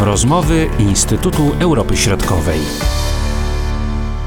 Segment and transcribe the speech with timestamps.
[0.00, 2.60] Rozmowy Instytutu Europy Środkowej.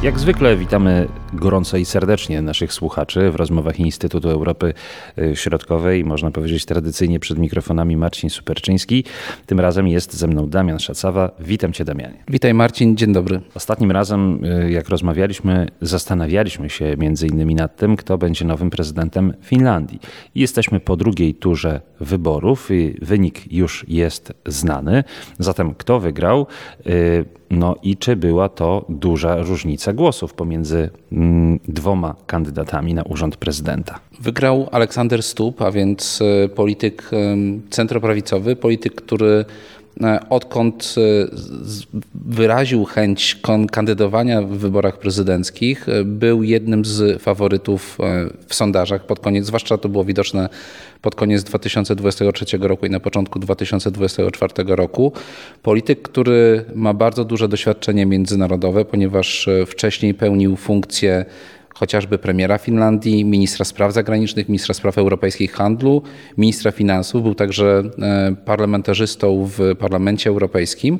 [0.04, 4.74] Jak zwykle witamy gorąco i serdecznie naszych słuchaczy w rozmowach Instytutu Europy
[5.18, 6.06] y, Środkowej.
[6.06, 9.04] Można powiedzieć tradycyjnie przed mikrofonami Marcin Superczyński.
[9.46, 11.32] Tym razem jest ze mną Damian Szacawa.
[11.40, 12.24] Witam cię Damianie.
[12.28, 13.42] Witaj Marcin, dzień dobry.
[13.56, 19.34] Ostatnim razem y, jak rozmawialiśmy, zastanawialiśmy się między innymi nad tym, kto będzie nowym prezydentem
[19.42, 20.00] Finlandii.
[20.36, 22.70] Jesteśmy po drugiej turze wyborów.
[23.02, 25.04] Wynik już jest znany.
[25.40, 26.48] Zatem kto wygrał?
[26.88, 30.90] Y, no i czy była to duża różnica głosów pomiędzy
[31.68, 34.00] dwoma kandydatami na urząd prezydenta?
[34.20, 37.12] Wygrał Aleksander Stup, a więc e, polityk
[37.70, 39.46] centroprawicowy, polityk, który
[40.30, 41.02] odkąd e,
[42.16, 43.40] wyraził chęć
[43.72, 47.98] kandydowania w wyborach prezydenckich, był jednym z faworytów
[48.48, 50.50] w sondażach pod koniec, zwłaszcza to było widoczne
[51.02, 55.12] pod koniec 2023 roku i na początku 2024 roku.
[55.64, 61.26] Polityk, który ma bardzo duże doświadczenie międzynarodowe, ponieważ wcześniej pełnił funkcję
[61.76, 66.02] chociażby premiera Finlandii, ministra spraw zagranicznych, ministra spraw europejskich handlu,
[66.38, 71.00] ministra finansów, był także e, parlamentarzystą w Parlamencie Europejskim.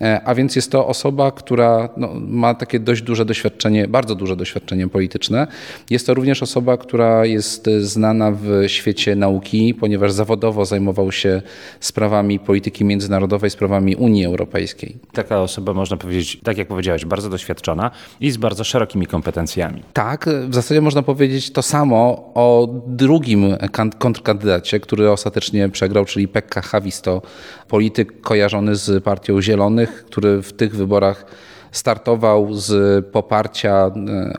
[0.00, 4.36] E, a więc jest to osoba, która no, ma takie dość duże doświadczenie, bardzo duże
[4.36, 5.46] doświadczenie polityczne.
[5.90, 11.42] Jest to również osoba, która jest znana w świecie nauki, ponieważ zawodowo zajmował się
[11.80, 14.96] sprawami polityki międzynarodowej, sprawami Unii Europejskiej.
[15.12, 17.90] Taka osoba, można powiedzieć, tak jak powiedziałeś, bardzo doświadczona
[18.20, 19.82] i z bardzo szerokimi kompetencjami.
[19.92, 20.09] Tak,
[20.48, 23.56] w zasadzie można powiedzieć to samo o drugim
[23.98, 27.22] kontrkandydacie, który ostatecznie przegrał, czyli Pekka Havisto,
[27.68, 31.24] polityk kojarzony z Partią Zielonych, który w tych wyborach
[31.72, 33.90] startował z poparcia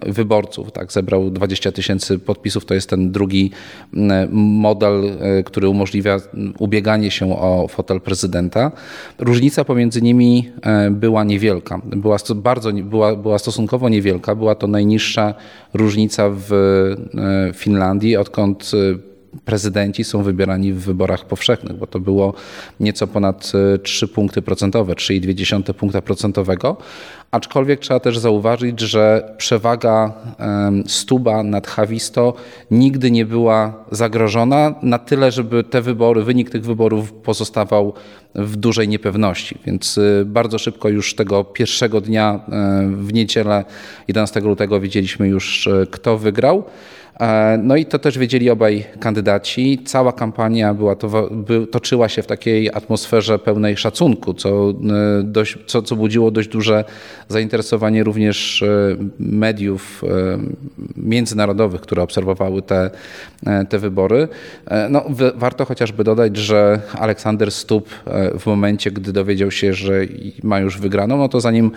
[0.05, 0.71] e, wyborców.
[0.71, 2.65] Tak, zebrał 20 tysięcy podpisów.
[2.65, 3.51] To jest ten drugi
[4.31, 6.17] model, e, który umożliwia
[6.59, 8.71] ubieganie się o fotel prezydenta.
[9.19, 11.81] Różnica pomiędzy nimi e, była niewielka.
[11.85, 14.35] Była, bardzo, była, była stosunkowo niewielka.
[14.35, 15.33] Była to najniższa
[15.73, 16.51] różnica w
[17.53, 18.71] Finlandii, odkąd
[19.45, 22.33] prezydenci są wybierani w wyborach powszechnych, bo to było
[22.79, 23.51] nieco ponad
[23.83, 26.77] 3 e, punkty procentowe, 3,2 punkta procentowego.
[27.31, 30.13] Aczkolwiek trzeba też zauważyć, że przewaga
[30.87, 32.33] Stuba nad Hawisto
[32.71, 37.93] nigdy nie była zagrożona na tyle, żeby te wybory, wynik tych wyborów pozostawał
[38.35, 39.57] w dużej niepewności.
[39.65, 43.65] Więc e, bardzo szybko już tego pierwszego dnia e, w niedzielę
[44.07, 46.63] 11 lutego wiedzieliśmy już, kto wygrał.
[47.21, 49.79] E, no i to też wiedzieli obaj kandydaci.
[49.85, 51.29] Cała kampania była to,
[51.71, 54.73] toczyła się w takiej atmosferze pełnej szacunku, co, e,
[55.23, 56.83] dość, co, co budziło dość duże
[57.27, 60.03] zainteresowanie również e, mediów
[60.97, 62.89] międzynarodowych, które obserwowały te,
[63.69, 64.27] te wybory.
[64.89, 65.05] No,
[65.35, 67.89] warto chociażby dodać, że Aleksander Stup
[68.39, 69.93] w momencie, gdy dowiedział się, że
[70.43, 71.71] ma już wygraną, no to zanim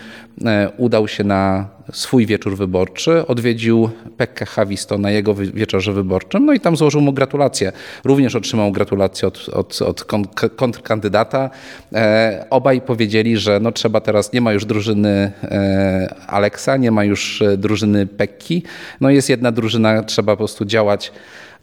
[0.76, 6.60] udał się na swój wieczór wyborczy, odwiedził Pekka Havisto na jego wieczorze wyborczym, no i
[6.60, 7.72] tam złożył mu gratulacje.
[8.04, 10.04] Również otrzymał gratulacje od, od, od
[10.56, 11.50] kontrkandydata.
[11.92, 17.04] E, obaj powiedzieli, że no trzeba teraz, nie ma już drużyny e, Aleksa, nie ma
[17.04, 18.62] już e, drużyny Pekki,
[19.00, 21.12] no jest jedna drużyna, trzeba po prostu działać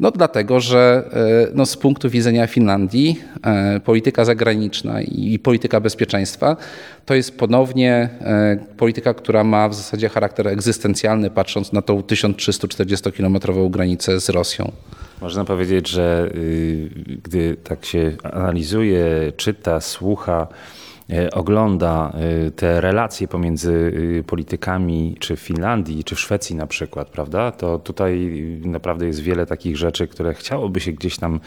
[0.02, 1.10] no dlatego, że
[1.48, 6.58] e, no, z punktu widzenia Finlandii e, polityka zagraniczna i polityka bezpieczeństwa
[7.06, 13.70] to jest ponownie e, polityka, która ma w zasadzie charakter egzystencjalny, patrząc na tą 1340-kilometrową
[13.70, 14.72] granicę z Rosją.
[15.22, 16.90] Można powiedzieć, że y,
[17.24, 20.48] gdy tak się analizuje, czyta, słucha,
[21.34, 22.14] ogląda
[22.48, 27.52] e, te relacje pomiędzy e, politykami, czy w Finlandii, czy w Szwecji na przykład, prawda,
[27.52, 31.40] to tutaj naprawdę jest wiele takich rzeczy, które chciałoby się gdzieś tam,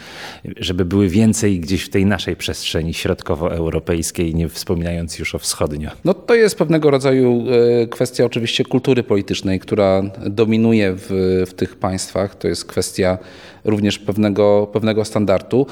[0.57, 5.89] żeby były więcej gdzieś w tej naszej przestrzeni środkowoeuropejskiej, nie wspominając już o wschodnio.
[6.05, 7.43] No to jest pewnego rodzaju
[7.89, 11.07] kwestia oczywiście kultury politycznej, która dominuje w,
[11.47, 12.35] w tych państwach.
[12.35, 13.17] To jest kwestia
[13.63, 15.67] również pewnego, pewnego standardu.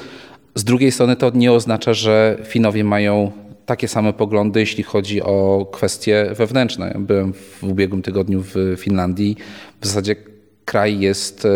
[0.54, 3.32] Z drugiej strony to nie oznacza, że Finowie mają
[3.66, 6.94] takie same poglądy, jeśli chodzi o kwestie wewnętrzne.
[6.98, 9.36] Byłem w ubiegłym tygodniu w Finlandii.
[9.80, 10.16] W zasadzie
[10.64, 11.48] kraj jest e,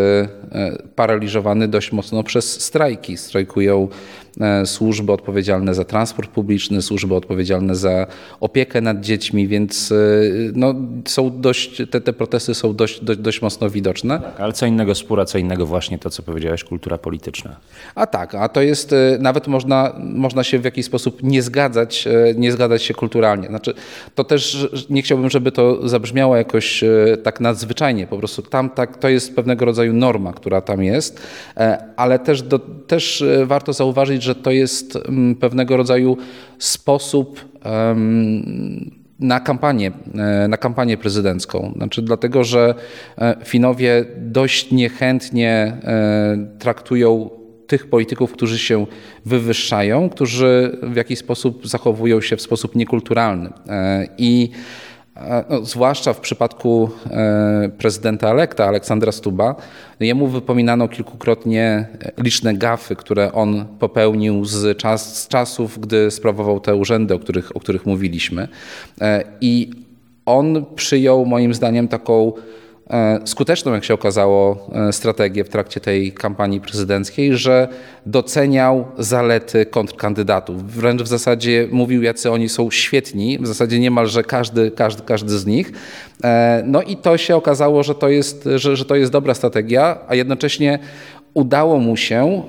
[0.51, 3.17] e, paraliżowany dość mocno przez strajki.
[3.17, 3.87] Strajkują
[4.65, 8.07] służby odpowiedzialne za transport publiczny, służby odpowiedzialne za
[8.39, 9.95] opiekę nad dziećmi, więc e,
[10.53, 14.19] no, są dość, te, te protesty są dość, dość, dość mocno widoczne.
[14.19, 17.55] Tak, ale co innego spóra, co innego właśnie to, co powiedziałeś, kultura polityczna.
[17.95, 22.07] A tak, a to jest, e, nawet można, można się w jakiś sposób nie zgadzać,
[22.35, 23.47] nie zgadzać się kulturalnie.
[23.47, 23.73] Znaczy,
[24.15, 26.83] to też nie chciałbym, żeby to zabrzmiało jakoś
[27.23, 31.21] tak nadzwyczajnie, po prostu tam tak, to jest pewnego rodzaju norma, która tam jest,
[31.95, 36.17] ale też, do, też warto zauważyć, że to jest mm, pewnego rodzaju
[36.59, 37.49] sposób
[39.19, 39.91] na kampanię,
[40.49, 41.73] na kampanię prezydencką.
[41.75, 42.75] Znaczy dlatego, że
[43.43, 45.77] Finowie dość niechętnie
[46.59, 47.29] traktują
[47.69, 48.85] tych polityków, którzy się
[49.25, 53.49] wywyższają, którzy w jakiś sposób zachowują się w sposób niekulturalny.
[53.69, 54.57] E, I e,
[55.49, 59.55] no, zwłaszcza w przypadku e, prezydenta elekta Aleksandra Stuba,
[59.99, 61.87] jemu wypominano kilkukrotnie
[62.17, 67.57] liczne gafy, które on popełnił z, czas, z czasów, gdy sprawował te urzędy, o których,
[67.57, 68.47] o których mówiliśmy.
[69.41, 69.69] I
[70.25, 72.68] on przyjął moim zdaniem taką E,
[73.25, 77.67] skuteczną, jak się okazało, e, strategię w trakcie tej kampanii prezydenckiej, że
[78.05, 80.71] doceniał zalety kontrkandydatów.
[80.71, 85.45] Wręcz w zasadzie mówił, jacy oni są świetni, w zasadzie niemalże każdy, każdy, każdy z
[85.45, 85.71] nich.
[86.23, 89.97] E, no i to się okazało, że to jest, że, że to jest dobra strategia,
[90.07, 90.79] a jednocześnie
[91.33, 92.43] udało mu się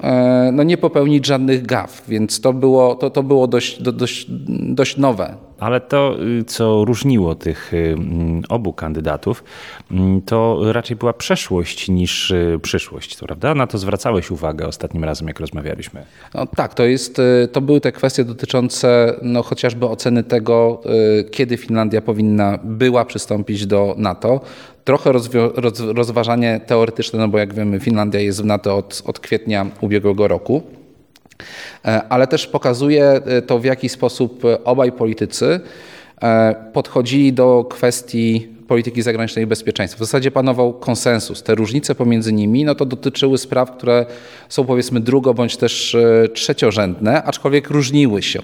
[0.52, 5.49] no, nie popełnić żadnych gaf, więc to było, to, to było dość, dość, dość nowe
[5.60, 9.44] ale to, y, co różniło tych y, mm, obu kandydatów,
[9.90, 13.54] mm, to raczej była przeszłość niż y, przyszłość, prawda?
[13.54, 16.06] Na to zwracałeś uwagę ostatnim razem, jak rozmawialiśmy.
[16.34, 17.20] No, tak, to, jest,
[17.52, 20.82] to były te kwestie dotyczące no, chociażby oceny tego,
[21.30, 24.40] kiedy Finlandia powinna była przystąpić do NATO.
[24.84, 25.30] Trochę roz,
[25.94, 30.62] rozważanie teoretyczne, no bo jak wiemy, Finlandia jest w NATO od, od kwietnia ubiegłego roku.
[31.84, 35.60] E, ale też pokazuje e, to, w jaki sposób e, obaj politycy
[36.72, 39.96] podchodzili do kwestii polityki zagranicznej i bezpieczeństwa.
[39.96, 41.42] W zasadzie panował konsensus.
[41.42, 44.06] Te różnice pomiędzy nimi no to dotyczyły spraw, które
[44.48, 45.96] są powiedzmy drugo bądź też
[46.34, 48.42] trzeciorzędne, aczkolwiek różniły się.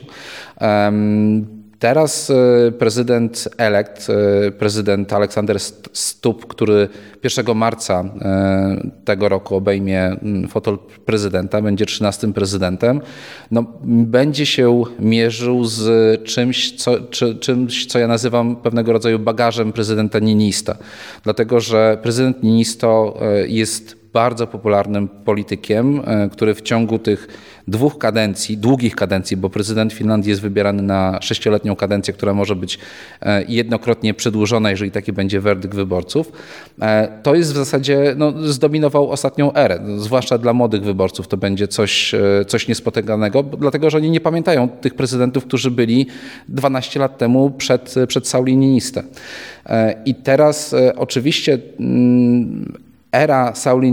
[1.79, 5.61] Teraz e, prezydent elekt, e, prezydent Aleksander
[5.93, 6.89] Stup, który
[7.23, 13.01] 1 marca e, tego roku obejmie mm, fotel prezydenta, będzie 13 prezydentem,
[13.51, 19.73] no, będzie się mierzył z czymś co, czy, czymś, co ja nazywam pewnego rodzaju bagażem
[19.73, 20.77] prezydenta Ninista.
[21.25, 26.03] Dlatego, że prezydent Ninisto jest bardzo popularnym politykiem,
[26.33, 27.29] który w ciągu tych
[27.69, 32.79] dwóch kadencji, długich kadencji, bo prezydent Finlandii jest wybierany na sześcioletnią kadencję, która może być
[33.23, 36.33] e, jednokrotnie przedłużona, jeżeli taki będzie werdykt wyborców.
[36.81, 41.69] E, to jest w zasadzie, no, zdominował ostatnią erę, zwłaszcza dla młodych wyborców to będzie
[41.69, 46.07] coś, e, coś niespotykanego, dlatego że oni nie pamiętają tych prezydentów, którzy byli
[46.49, 49.03] 12 lat temu przed, przed Sauli Niinistę.
[50.05, 52.86] I teraz oczywiście mm,
[53.17, 53.93] Era Sauli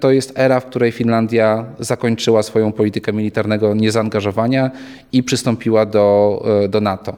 [0.00, 4.70] to jest era, w której Finlandia zakończyła swoją politykę militarnego niezaangażowania
[5.12, 7.16] i przystąpiła do, e, do NATO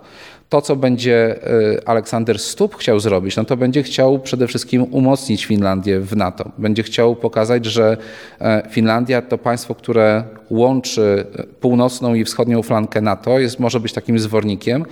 [0.48, 1.42] to, co będzie
[1.76, 6.50] e, Aleksander Stup chciał zrobić, no to będzie chciał przede wszystkim umocnić Finlandię w NATO.
[6.58, 7.96] Będzie chciał pokazać, że
[8.40, 13.92] e, Finlandia to państwo, które łączy e, północną i wschodnią flankę NATO, jest, może być
[13.92, 14.84] takim zwornikiem.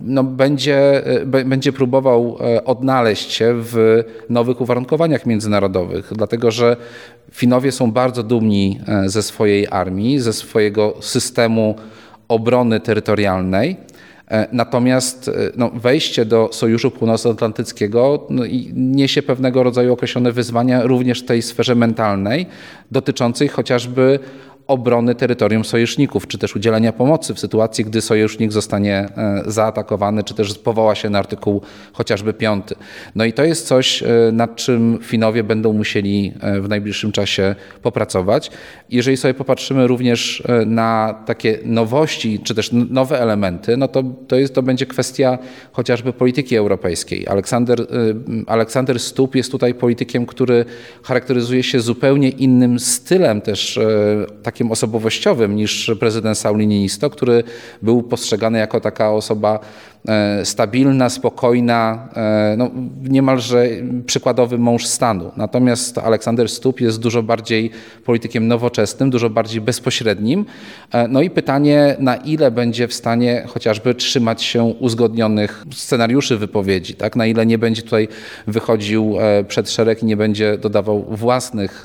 [0.00, 1.02] No, będzie,
[1.46, 6.76] będzie próbował odnaleźć się w nowych uwarunkowaniach międzynarodowych, dlatego że
[7.32, 11.74] Finowie są bardzo dumni ze swojej armii, ze swojego systemu
[12.28, 13.76] obrony terytorialnej.
[14.30, 18.42] E, natomiast e, no, wejście do Sojuszu Północnoatlantyckiego no,
[18.74, 22.46] niesie pewnego rodzaju określone wyzwania również w tej sferze mentalnej,
[22.90, 24.18] dotyczącej chociażby
[24.66, 30.34] obrony terytorium sojuszników, czy też udzielania pomocy w sytuacji, gdy sojusznik zostanie e, zaatakowany, czy
[30.34, 32.74] też powoła się na artykuł chociażby piąty.
[33.14, 37.54] No i to jest coś, e, nad czym Finowie będą musieli e, w najbliższym czasie
[37.82, 38.50] popracować.
[38.90, 44.54] Jeżeli sobie popatrzymy również na takie nowości, czy też nowe elementy, no to, to, jest,
[44.54, 45.38] to będzie kwestia
[45.72, 47.26] chociażby polityki europejskiej.
[47.28, 47.86] Aleksander,
[48.46, 48.96] Aleksander
[49.34, 50.64] jest tutaj politykiem, który
[51.02, 53.80] charakteryzuje się zupełnie innym stylem też
[54.42, 57.44] tak osobowościowym niż prezydent Sauli Niinisto, który
[57.82, 59.60] był postrzegany jako taka osoba
[60.44, 62.70] stabilna, spokojna, e, no,
[63.02, 63.66] niemalże
[64.06, 65.32] przykładowy mąż stanu.
[65.36, 67.70] Natomiast Aleksander Stup jest dużo bardziej
[68.04, 70.44] politykiem nowoczesnym, dużo bardziej bezpośrednim.
[70.92, 76.94] E, no i pytanie, na ile będzie w stanie chociażby trzymać się uzgodnionych scenariuszy wypowiedzi,
[76.94, 77.16] tak?
[77.16, 78.08] na ile nie będzie tutaj
[78.46, 79.16] wychodził
[79.48, 81.84] przed szereg i nie będzie dodawał własnych,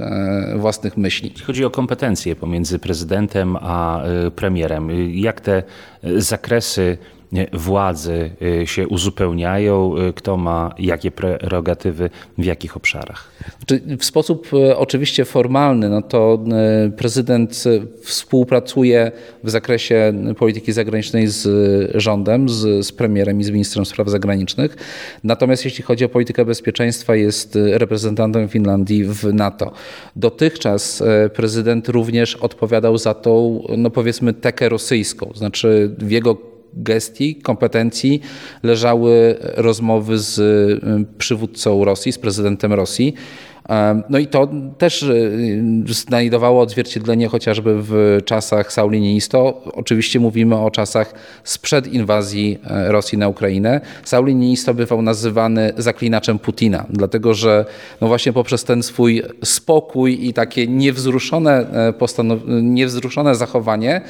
[0.56, 1.34] własnych myśli.
[1.46, 4.04] Chodzi o kompetencje pomiędzy prezydentem a
[4.36, 4.90] premierem.
[5.14, 5.64] Jak te
[6.18, 6.98] zakresy
[7.54, 8.30] władze
[8.66, 13.32] się uzupełniają, kto ma jakie prerogatywy w jakich obszarach?
[14.00, 16.40] W sposób oczywiście formalny, no to
[16.98, 17.64] prezydent
[18.04, 19.12] współpracuje
[19.44, 21.48] w zakresie polityki zagranicznej z
[21.96, 24.76] rządem, z, z premierem i z ministrem spraw zagranicznych.
[25.24, 29.72] Natomiast jeśli chodzi o politykę bezpieczeństwa, jest reprezentantem Finlandii w NATO.
[30.16, 38.22] Dotychczas prezydent również odpowiadał za tą, no powiedzmy, tekę rosyjską, znaczy w jego gestii, kompetencji
[38.64, 40.40] leżały rozmowy z
[41.18, 43.16] przywódcą Rosji, z prezydentem Rosji.
[44.10, 44.48] No i to
[44.78, 45.06] też
[45.88, 49.62] znajdowało odzwierciedlenie chociażby w czasach Sauli Niinisto.
[49.74, 51.14] Oczywiście mówimy o czasach
[51.44, 53.82] sprzed inwazji e, Rosji na Ukrainę.
[54.04, 57.66] Sauli Niinisto bywał nazywany zaklinaczem Putina, dlatego że
[58.02, 61.94] no właśnie poprzez ten swój spokój i takie niewzruszone, e,
[62.62, 64.02] niewzruszone zachowanie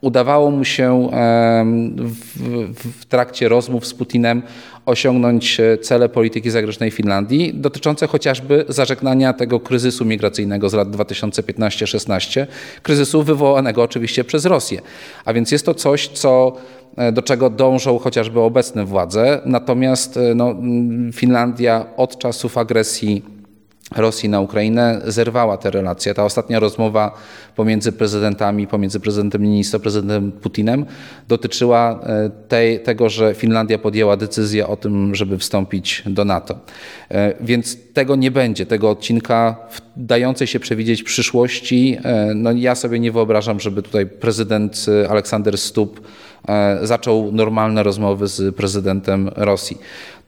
[0.00, 1.08] udawało mu się
[1.96, 2.38] w,
[3.00, 4.42] w, trakcie rozmów z Putinem
[4.86, 12.46] osiągnąć e, cele polityki zagranicznej Finlandii, dotyczące chociażby zażegnania tego kryzysu migracyjnego z lat 2015-16,
[12.82, 14.80] kryzysu wywołanego oczywiście przez Rosję.
[15.24, 16.56] A więc jest to coś, co
[16.96, 19.40] e, do czego dążą chociażby obecne władze.
[19.44, 20.54] Natomiast e, no,
[21.12, 23.35] Finlandia od czasów agresji
[23.94, 26.14] Rosji na Ukrainę zerwała te relacje.
[26.14, 27.14] Ta ostatnia rozmowa
[27.56, 30.86] pomiędzy prezydentami, pomiędzy prezydentem Niinistą prezydentem Putinem
[31.28, 36.58] dotyczyła e, tej, tego, że Finlandia podjęła decyzję o tym, żeby wstąpić do NATO.
[37.10, 41.98] E, więc tego nie będzie, tego odcinka w dającej się przewidzieć przyszłości.
[42.04, 46.00] E, no ja sobie nie wyobrażam, żeby tutaj prezydent Aleksander Stubb
[46.82, 49.78] zaczął normalne rozmowy z prezydentem Rosji.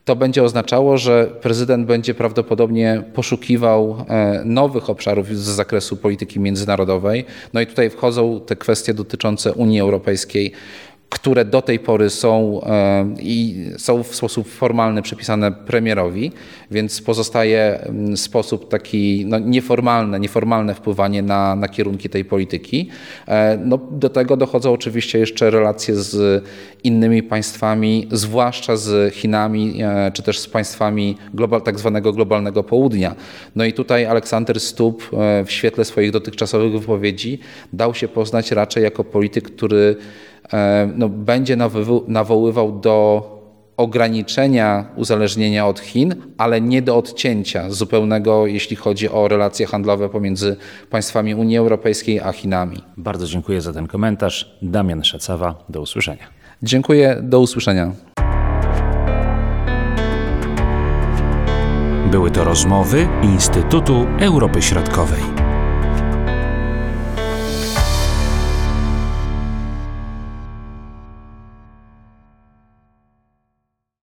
[0.05, 7.25] To będzie oznaczało, że prezydent będzie prawdopodobnie poszukiwał e, nowych obszarów z zakresu polityki międzynarodowej.
[7.53, 10.51] No i tutaj wchodzą te kwestie dotyczące Unii Europejskiej,
[11.09, 16.31] które do tej pory są e, i są w sposób formalny przypisane premierowi,
[16.71, 22.89] więc pozostaje mm, sposób taki no, nieformalny, nieformalne wpływanie na, na kierunki tej polityki.
[23.27, 26.43] E, no, do tego dochodzą oczywiście jeszcze relacje z
[26.83, 33.15] innymi państwami, zwłaszcza z Chinami, e, czy też z państwami global, tak zwanego globalnego południa.
[33.55, 35.09] No i tutaj Aleksander Stubb
[35.45, 37.39] w świetle swoich dotychczasowych wypowiedzi
[37.73, 39.95] dał się poznać raczej jako polityk, który
[40.95, 41.57] no, będzie
[42.07, 43.39] nawoływał do
[43.77, 50.57] ograniczenia uzależnienia od Chin, ale nie do odcięcia zupełnego, jeśli chodzi o relacje handlowe pomiędzy
[50.89, 52.77] państwami Unii Europejskiej a Chinami.
[52.97, 54.57] Bardzo dziękuję za ten komentarz.
[54.61, 56.27] Damian Szacawa, do usłyszenia.
[56.63, 57.91] Dziękuję, do usłyszenia.
[62.11, 65.38] Były to rozmowy Instytutu Europy Środkowej.